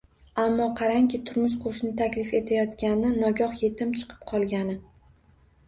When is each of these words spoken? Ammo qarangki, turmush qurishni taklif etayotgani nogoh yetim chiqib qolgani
Ammo 0.43 0.65
qarangki, 0.79 1.19
turmush 1.29 1.57
qurishni 1.65 1.91
taklif 1.99 2.33
etayotgani 2.41 3.13
nogoh 3.21 3.55
yetim 3.63 3.95
chiqib 4.03 4.27
qolgani 4.35 4.77